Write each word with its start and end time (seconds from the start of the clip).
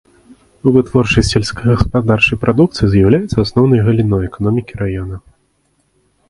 Вытворчасць 0.77 1.27
сельскагаспадарчай 1.33 2.39
прадукцыі 2.45 2.89
з'яўляецца 2.95 3.37
асноўнай 3.45 3.79
галіной 3.89 4.23
эканомікі 4.31 4.73
раёна. 4.83 5.15